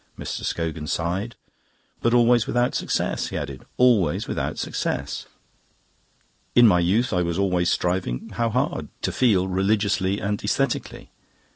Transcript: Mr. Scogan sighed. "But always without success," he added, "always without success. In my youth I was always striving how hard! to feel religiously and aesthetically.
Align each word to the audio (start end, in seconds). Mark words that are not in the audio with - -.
Mr. 0.17 0.43
Scogan 0.43 0.87
sighed. 0.87 1.35
"But 2.01 2.15
always 2.15 2.47
without 2.47 2.73
success," 2.73 3.27
he 3.27 3.37
added, 3.37 3.65
"always 3.77 4.27
without 4.27 4.57
success. 4.57 5.27
In 6.55 6.65
my 6.65 6.79
youth 6.79 7.13
I 7.13 7.21
was 7.21 7.37
always 7.37 7.71
striving 7.71 8.29
how 8.29 8.49
hard! 8.49 8.87
to 9.03 9.11
feel 9.11 9.47
religiously 9.47 10.19
and 10.19 10.43
aesthetically. 10.43 11.11